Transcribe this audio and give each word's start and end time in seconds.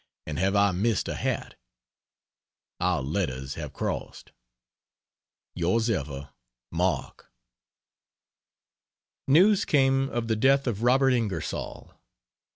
and 0.25 0.39
have 0.39 0.55
I 0.55 0.71
missed 0.71 1.07
a 1.07 1.13
hat? 1.13 1.53
Our 2.79 3.03
letters 3.03 3.53
have 3.53 3.71
crossed. 3.71 4.31
Yours 5.53 5.91
ever 5.91 6.31
MARK. 6.71 7.31
News 9.27 9.63
came 9.63 10.09
of 10.09 10.27
the 10.27 10.35
death 10.35 10.65
of 10.65 10.81
Robert 10.81 11.11
Ingersoll. 11.13 11.93